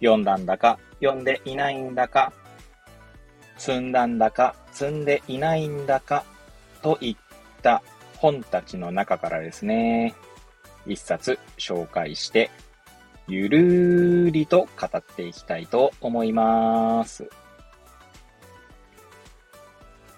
[0.00, 2.32] 読んだんだか読んでいないんだか、
[3.56, 6.24] 積んだんだか積んでいないんだか
[6.82, 7.16] といっ
[7.62, 7.82] た
[8.16, 10.14] 本たちの中からですね、
[10.86, 12.50] 一冊紹介して、
[13.26, 17.28] ゆるりと語っていきたいと思います。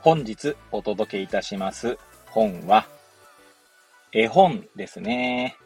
[0.00, 2.86] 本日お届けいたします本は、
[4.12, 5.56] 絵本ですね。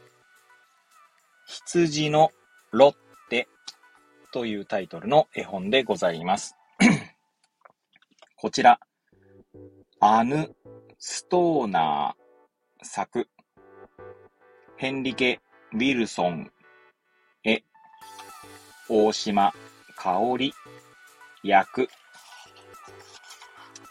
[1.46, 2.32] 羊の
[2.72, 2.94] ロッ
[4.34, 6.56] というタイトルの絵本でございます。
[8.34, 8.80] こちら、
[10.00, 10.52] アヌ・
[10.98, 13.28] ストーナー作、
[14.76, 15.40] ヘンリケ・
[15.72, 16.50] ウィルソン、
[17.44, 17.62] 絵、
[18.88, 19.54] 大島
[19.94, 20.52] 香織、
[21.44, 21.88] 役。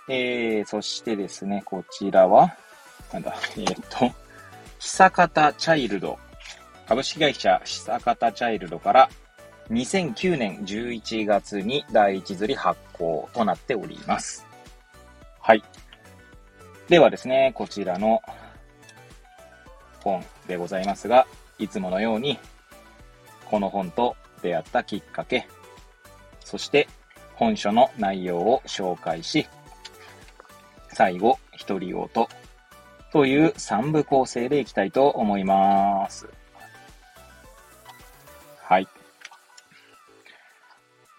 [0.09, 2.57] えー、そしてですね、こちらは、
[3.13, 4.13] なんだ、えー、っと、
[4.77, 6.19] 久方チャイルド、
[6.85, 9.09] 株式会社久方チャイルドから
[9.69, 14.45] 2009年11月に第一釣り発行となっております。
[15.39, 15.63] はい。
[16.89, 18.21] ではですね、こちらの
[20.01, 22.37] 本でございますが、いつものように、
[23.45, 25.47] この本と出会ったきっかけ、
[26.41, 26.87] そして
[27.35, 29.47] 本書の内容を紹介し、
[30.89, 32.27] 最後、一人言
[33.11, 36.27] という3部構成でいきたいと思います。
[38.61, 38.87] はい。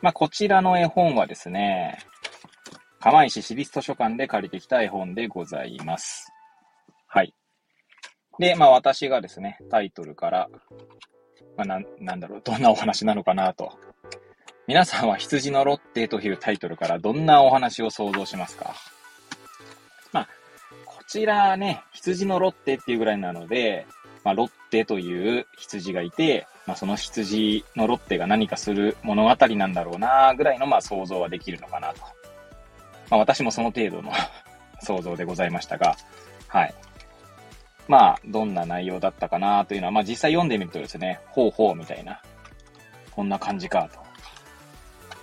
[0.04, 1.96] まあ、こちらの絵本はですね、
[3.00, 6.30] 釜石市立図書館で借りてきた絵本でございます。
[7.06, 7.32] はい。
[8.38, 10.50] で、まあ私がですね、タイトルから、
[11.56, 13.78] まあなん、なんだろう、どんなお話なのかなと。
[14.66, 18.74] 皆さんは羊のロッテというタイトルからどんなお話を想像しますか？
[20.12, 20.28] まあ、
[20.84, 23.86] こちらね、羊のロッテっていうぐらいなので、
[24.22, 32.00] まあ、ロッテという羊がいて、まあ、その羊のロッテが何かする物語なんだろうなぐらいのまあ想像はできるのかなと。
[33.10, 34.12] まあ、私もその程度の
[34.82, 35.96] 想像でございましたが、
[36.48, 36.74] はい。
[37.86, 42.22] まあ、どんな内容だったかなというのは、まあ実際読んでみるとですね、ほうほうみたいな、
[43.10, 43.98] こんな感じかと。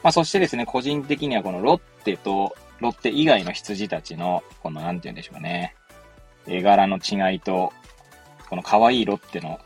[0.04, 5.76] まあそしてですね、個人的にはこのロッテと、ロッテ以外の羊たちの、このなんて言うんでしょうね、
[6.48, 7.74] 絵柄の違いと、
[8.48, 9.60] この可愛いロッテの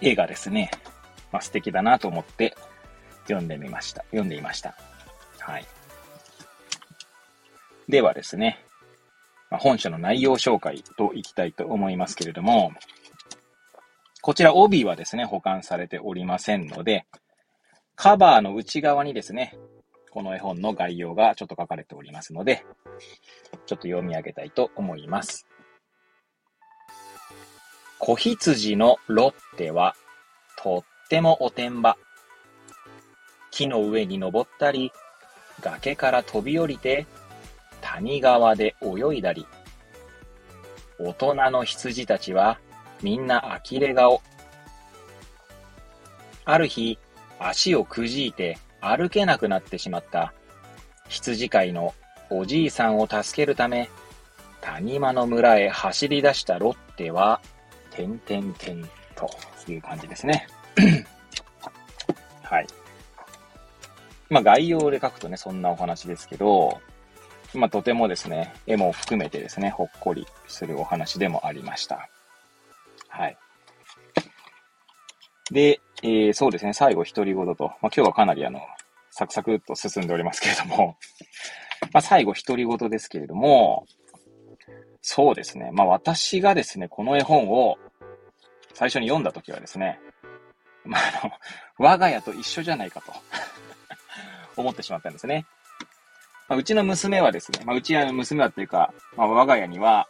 [0.00, 0.70] 絵がですね、
[1.32, 2.56] まあ素敵だなと思って
[3.24, 4.02] 読んでみました。
[4.04, 4.74] 読んでいました。
[5.38, 5.66] はい。
[7.88, 8.64] ではですね、
[9.50, 12.72] まあ、本書の内容紹介といきたいと思いますけれども、
[14.22, 17.06] こちら帯はですね、保管されておりませんので、
[17.96, 19.56] カバーの内側にですね、
[20.10, 22.64] この絵本の概要がちょっと書かれておりますので、
[23.66, 25.46] ちょっと読み上げたいと思います。
[28.00, 29.94] 子羊のロッテは、
[30.56, 31.98] とってもおてんば。
[33.50, 34.90] 木の上に登ったり、
[35.60, 37.06] 崖から飛び降りて、
[37.82, 39.46] 谷川で泳いだり、
[40.98, 42.58] 大人の羊たちは
[43.02, 44.22] みんな呆れ顔。
[46.46, 46.98] ある日、
[47.38, 50.32] 足をくじいて歩けなくなってしまった
[51.08, 51.94] 羊飼いの
[52.30, 53.90] おじいさんを助けるため、
[54.62, 57.42] 谷間の村へ走り出したロッテは、
[58.00, 59.28] てんてんてんと
[59.70, 60.46] いう感じですね。
[62.42, 62.66] はい。
[64.30, 66.80] まあ概要で書くとね、そんなお話ですけど、
[67.52, 72.08] まあ、とてもですね、絵も含めてですね、ほっこりするお話でもありました。
[73.08, 73.36] はい。
[75.50, 78.60] で、えー、そうですね、最後独り言と、まあ、今日はかなりあの、
[79.10, 80.96] サクサクっと進んでおりますけれども、
[81.92, 83.84] まあ、最後独り言ですけれども、
[85.02, 87.78] そうですね、まあ、私がですね、この絵本を
[88.74, 90.00] 最初に読んだときはですね、
[90.84, 91.32] まあ、あの、
[91.78, 93.12] 我が家と一緒じゃないかと
[94.60, 95.46] 思ってしまったんですね。
[96.48, 100.08] まあ、うちの娘はですね、まあ、うちの娘はっていうか、まあ、我が家には、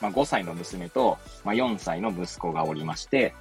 [0.00, 3.34] ま、5歳の娘と、ま、4歳の息子がおりまして、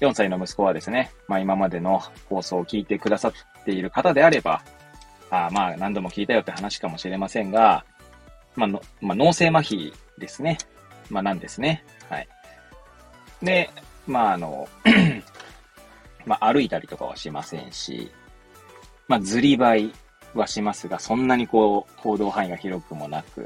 [0.00, 4.62] 4歳の息子はですね、ま、今までの放送を聞いてくださっている方であれば、
[5.30, 7.84] あまあ、何度も聞いたよって話かもしれませんが、
[8.56, 10.58] まあの、ま、脳性麻痺ですね。
[11.08, 11.84] まあ、なんですね。
[12.08, 12.28] はい。
[13.42, 13.70] で、
[14.06, 14.68] まあ、あの、
[16.26, 18.10] まあ、歩いたりとかはしませんし、
[19.08, 19.92] まあ、ずりばい
[20.34, 23.42] はしますが、そんなにこう、行動範囲が広くもなく、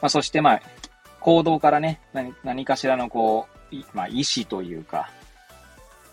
[0.00, 0.62] まあ、そしてまあ、
[1.20, 5.10] 行動からね、何何かしらのこう、まあ、意志というか、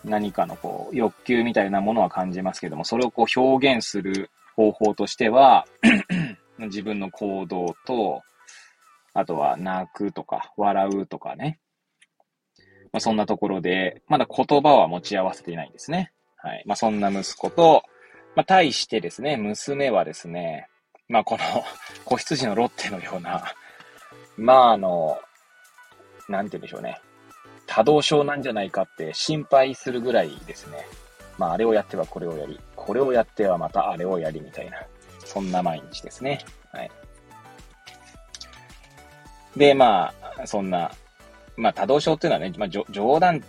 [0.04, 5.66] 何かのこう、欲求みたいなものは感じますけども、それをこう表現する方法としては、
[6.58, 8.22] 自分の行動と、
[9.14, 11.58] あとは泣くとか、笑うとかね。
[12.92, 16.12] まあ、そんなところで、まだ言葉は持ち合わせていないんですね。
[16.36, 16.62] はい。
[16.66, 17.82] まあ、そんな息子と、
[18.34, 20.68] まあ、対してですね、娘はですね、
[21.08, 21.44] まあ、この
[22.04, 23.44] 子羊のロッテのような、
[24.36, 25.18] まあ、あの、
[26.28, 27.00] なんて言うんでしょうね。
[27.66, 30.86] 多動症なんじゃないかって心配するぐらいですね。
[31.36, 34.78] まあ、あれをやってはこれをやり、これをやってはまたあれをやりみたいな、
[35.24, 36.40] そんな毎日ですね。
[36.72, 36.90] はい。
[39.56, 40.90] で、まあ、そんな、
[41.58, 43.42] まあ、多動症っていうのはね、まあ、冗談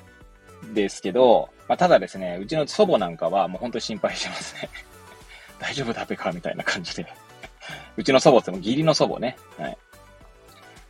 [0.73, 4.69] ですけど、まあ、ただですね、うちの祖母なんかはもう本当に心配してますね。
[5.59, 7.05] 大丈夫だべかみたいな感じで。
[7.95, 9.37] うちの祖母っても義理の祖母ね。
[9.57, 9.77] はい。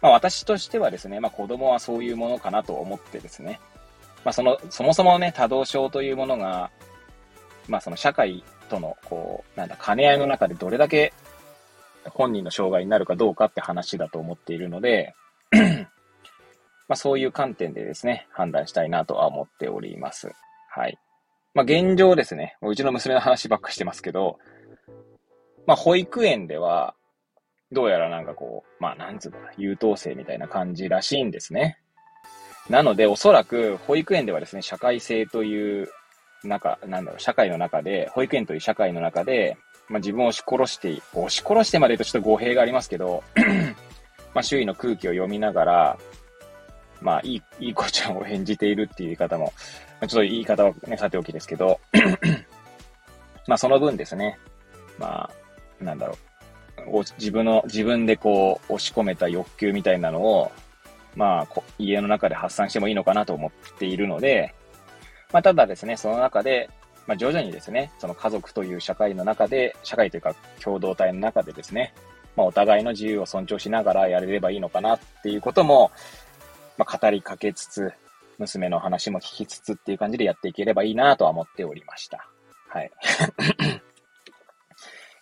[0.01, 3.59] まあ私としてはですね、まあ子供はそういうものかなと思ってですね。
[4.23, 6.71] まあその、そもそもね、多動症というものが、
[7.67, 11.11] まあその社会との、こう、なんだ、兼ね合いの中でどれだけ
[12.05, 15.15] 本人の障害になるかどうかって話だと思っているので、
[16.89, 20.31] まあそういう観点でですね、判断したいなとは思っております。
[20.69, 20.97] はい。
[21.53, 24.39] まあ現状ですね、うちの娘の話ばっかしてますけど、
[25.67, 26.95] まあ保育園では、
[27.71, 31.77] どうやらなんかこう、まあなんつうか、優等生みたいな感じらしいんですね。
[32.71, 35.89] なので、おそらく保育園ではですね、社会性という
[36.43, 39.57] 中、なんだろう、社会の中で、保育園という社会の中で、
[39.89, 43.23] まあ自分を押し殺して、押し殺してまでとちょっと語弊がありますけど、
[44.33, 45.97] まあ周囲の空気を読みながら、
[47.01, 49.53] まあいい、いい子ちゃんを演じているっていう言い方も、
[50.01, 51.79] ちょっと言い方はね、さておきですけど、
[53.47, 54.37] まあその分ですね、
[54.97, 55.29] ま
[55.81, 56.17] あ、なんだろ
[56.87, 60.51] う、自分の、自分でこう、押し込めた欲求みたいなのを、
[61.15, 64.53] まあ、家の中で発散してもいいのかなと思っているので、
[65.31, 66.69] まあ、ただですね、その中で、
[67.07, 71.93] まあ、徐々にですね、その家族という社会の中で、社会というか共同体の中でですね、
[72.35, 75.91] まあ、お互いの自由を尊重しながらやれればいいのかなっていうことも、
[76.79, 77.91] まあ、語りかけつつ、
[78.37, 82.29] 娘の話も聞きつつっていう感じでやっていければいいなとは思っておりました。
[82.69, 82.91] はい。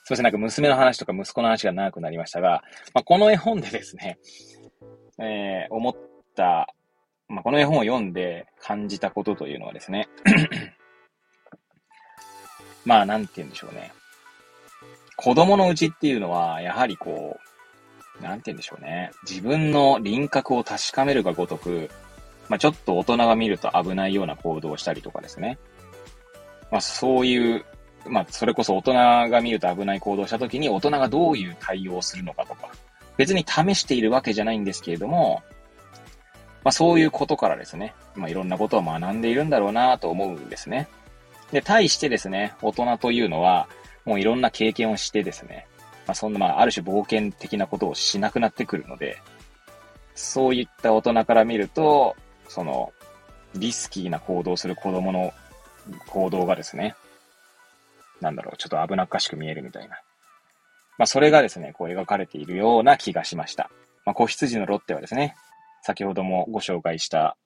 [0.03, 2.63] すいません、なんか娘の話とか息子の話が長くなりましたが、
[2.93, 4.19] まあ、この絵本でですね、
[5.17, 5.95] えー、思っ
[6.35, 6.71] た、
[7.27, 10.07] まあ、この絵本を読んで感じたことというのはですね、
[12.85, 13.91] まあ、なんて言うんでしょうね。
[15.15, 17.56] 子供のうちっていうのは、やはりこう、
[18.21, 19.11] なんて言うんでしょうね。
[19.27, 21.89] 自分の輪郭を確かめるがごとく、
[22.49, 25.57] まあ、ちょっと大人が見ると危ないような行動をしたりとかですね。
[26.71, 27.65] まあ、そういう
[28.09, 28.93] まあ、それこそ大人
[29.29, 32.69] が見ると危ない行動をした時に大人がどういう対応をするのかとか、
[33.17, 35.43] 別に試しているわけじゃないんですけれども、
[36.63, 40.87] まあ、そういうことからですね、まあ、いろんなことを学んでいるんだろうなと思うんですね。
[41.51, 43.67] で、対してですね、大人というのは、
[44.05, 45.67] もういろんな経験をしてですね、
[46.07, 49.21] まあ、そんな、まあ、ある種冒険的なことをしなくなってくるので、
[50.15, 52.15] そういった大人から見ると、
[52.47, 52.93] その、
[53.55, 55.33] リスキーな行動する子供の
[56.07, 56.95] 行動がですね、
[58.21, 59.99] なんだろう、ちょっと危なっかしく見えるみたいな。
[60.97, 63.69] まあ、それがですね、こう描かれているような気がしました。
[64.05, 65.35] まあ、子羊のロッテはですね、
[65.83, 67.37] 先ほどもご紹介した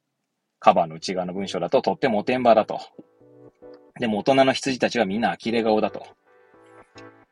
[0.59, 2.79] カバーの内側の文章だととってもおてんばだと。
[3.99, 6.05] でも大人の羊たちはみんな呆れ顔だと。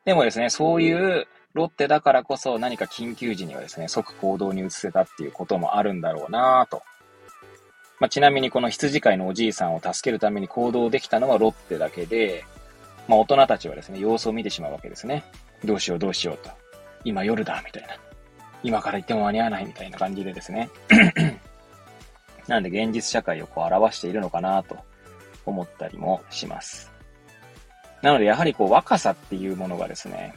[0.04, 6.82] でもですね、そういうロッテだからこそ何か緊急時にはですね、即行動に移せたっていうこともあるんだろうなと。
[7.98, 12.44] まあ、ちなみにこの羊飼いのおじいさんを助けるために行動できたのはロッテだけで、
[13.08, 15.24] まあ、大人たちはですね、様子を見てしまうわけですね。
[15.64, 16.50] どうしようどうしようと。
[17.04, 17.88] 今夜だ、みたいな。
[18.62, 20.70] 今から行っても間に合わないみたいな感じでですね。
[22.46, 24.78] なんで現実社会をこう表しているのかなと
[25.44, 26.90] 思ったりもします。
[28.02, 30.34] なのでやはりこう若さっていうものがですね、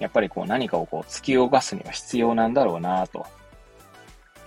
[0.00, 3.26] やっぱりこう何かをこう突き動かすには必要なんだろうなと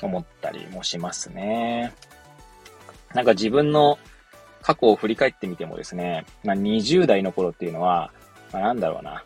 [0.01, 1.93] 思ったりもしますね。
[3.13, 3.97] なんか自分の
[4.61, 8.11] 過去を振り返ってみてもですね、まあ、20代の頃っていうのは、
[8.51, 9.23] まあ、なんだろうな、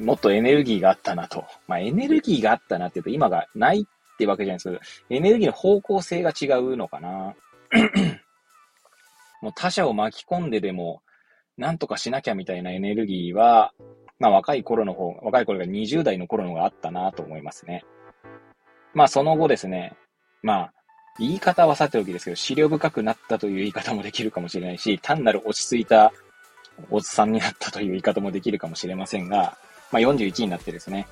[0.00, 1.44] もっとエネルギーがあったなと。
[1.68, 7.34] まあ、エネルギーがあったなって言うと今がないってわけじゃないですけど、エネルギーの方向性が違うのかな。
[9.42, 11.02] もう他者を巻き込んででも、
[11.56, 13.72] なんとかしなきゃみたいなエネルギーは、
[14.18, 17.84] まあ若い頃の方、若い頃が20代の頃の方があったなと思いますね。
[18.92, 19.96] まあその後ですね、
[20.42, 20.72] まあ
[21.18, 26.12] 言い方はさておきですけど、資料深くなったという言い方もできるかもしれないし、単なる落ち着いた
[26.90, 29.56] おっさんになったという言い方もできるかもしれませんが、
[29.92, 31.06] まあ、41になってですね、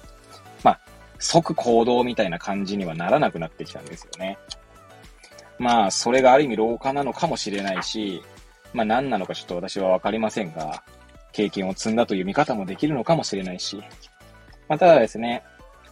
[0.65, 0.81] まあ、
[1.19, 4.39] 即行動みたいな感じにはならなくなってきたんですよね。
[5.59, 8.23] まあ、それがある意味老化なのかもしれないし、
[8.73, 10.83] まあ何なのかちょっと私はわかりませんが、
[11.33, 13.83] 経験を積んだという見方もできるのかもしれないし、
[14.69, 15.43] まあただですね、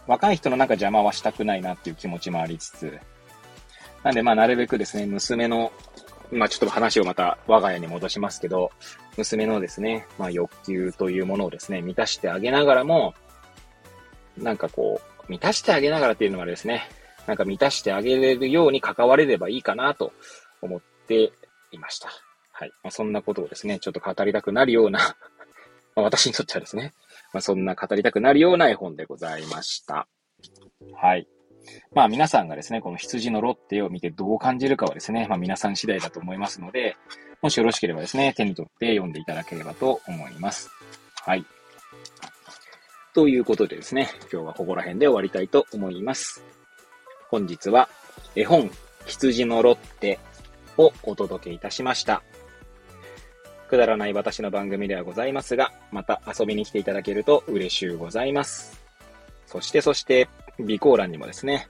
[0.07, 2.99] 若い人のなんか邪魔はしたくないなっていう気持ちもありつつ、
[4.03, 5.71] なんでまあなるべくですね、娘の、
[6.31, 8.71] まあちょっと話をまた我が家に戻しますけど、
[9.17, 13.13] 娘のですね、まあ欲求というものをですね、満たしてあげながらも、
[14.37, 16.89] なんかこう、満たしてあげながらっていうのはですね、
[17.27, 20.13] なんか満たしてあげれるように関われればいいかなと
[20.61, 21.31] 思って
[21.71, 22.09] いました。
[22.61, 22.71] はい。
[22.83, 24.99] まあ、そんなことをですね、ちょっと語りたくなるような
[25.95, 26.93] ま私にとってはですね、
[27.33, 30.07] まあ、そんな語りたくなるような絵本でございました。
[30.93, 31.27] はい。
[31.91, 36.97] まあ皆さんがですね、この羊のロッテを見てどう感じるかはですね、まあ皆さん次第だと思いますので、
[37.41, 40.69] もしよろしければですね、手に取って読んでいただければと思います。
[41.23, 41.45] はい。
[43.13, 46.43] ということでですね、今日はここら辺で終わりたいと思います。
[47.29, 47.89] 本日は
[48.35, 48.71] 絵本
[49.05, 50.19] ひつじのロッテ
[50.77, 52.23] をお届けいたしました。
[53.71, 58.77] くだらない私の番組ではございますが、また遊びに来ていただけると嬉しゅうございます。
[59.47, 61.69] そしてそして、備考欄にもですね、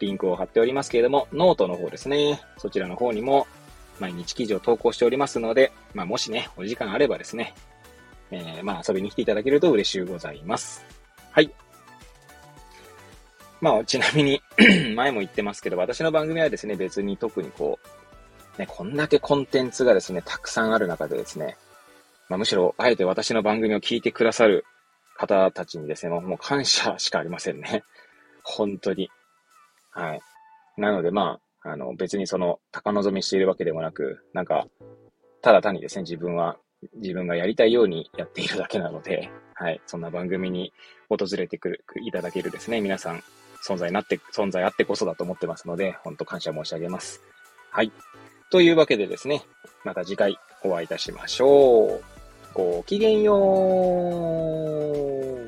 [0.00, 3.46] リンクを貼っておりますけれども、ノートの方ですね、そちらの方にも
[4.00, 7.54] 毎日記事を投稿しておりますので、まあ、もしね、お時間あればですね、
[8.30, 10.82] えー、まあ遊びに来ていただけると嬉しゅうございます。
[11.30, 11.52] はい。
[13.60, 14.40] まあ、ちなみに
[14.96, 18.03] 前も言ってますけど、私の番組はですね、別に特にこう、
[18.58, 21.56] ね、こんだけコンテンツがですね、たくさんある中でですね、
[22.28, 24.64] まあ、むしろ、あえて私の番組を聞いてくださる
[25.16, 27.84] 方たちにですね、もう感謝しかありませんね。
[28.42, 29.10] 本当に。
[29.90, 30.20] はい。
[30.76, 34.66] なので、まあ、あの、別にその、高望みしているわけでもなく、なんか、
[35.42, 36.58] ただ単にですね、自分は、
[36.96, 39.80] 自分がやりたいようにやっているだけなので、はい。
[39.86, 40.72] そんな番組に
[41.08, 43.22] 訪れてくる、いただけるですね、皆さん、
[43.66, 47.22] 存在になって、存在あってこそだと思ってますので、本当感謝申し上げます。
[47.70, 47.92] はい。
[48.54, 49.42] というわけでですね、
[49.82, 52.04] また次回お会いいたしましょう。
[52.54, 53.34] ごきげんよ
[55.42, 55.43] う。